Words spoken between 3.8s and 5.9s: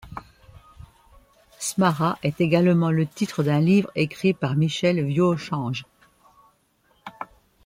écrit par Michel Vieuchange.